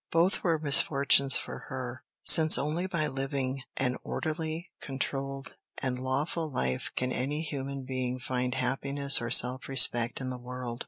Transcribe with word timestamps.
Both 0.09 0.41
were 0.43 0.57
misfortunes 0.57 1.35
for 1.35 1.59
her, 1.69 2.03
since 2.23 2.57
only 2.57 2.87
by 2.87 3.05
living 3.05 3.61
an 3.77 3.97
orderly, 4.03 4.71
controlled, 4.81 5.53
and 5.79 5.99
lawful 5.99 6.49
life 6.49 6.91
can 6.95 7.11
any 7.11 7.43
human 7.43 7.85
being 7.85 8.17
find 8.17 8.55
happiness 8.55 9.21
or 9.21 9.29
self 9.29 9.67
respect 9.69 10.19
in 10.19 10.31
the 10.31 10.39
world. 10.41 10.79